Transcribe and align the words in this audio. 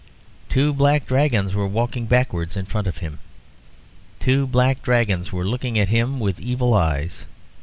Two 0.49 0.73
black 0.73 1.05
dragons 1.05 1.53
were 1.53 1.67
walking 1.67 2.07
backwards 2.07 2.57
in 2.57 2.65
front 2.65 2.87
of 2.87 2.97
him. 3.05 3.19
Two 4.19 4.47
black 4.47 4.81
dragons 4.81 5.31
were 5.31 5.45
looking 5.47 5.77
at 5.77 5.89
him 5.89 6.19
with 6.19 6.39
evil 6.39 6.73
eyes. 6.73 7.27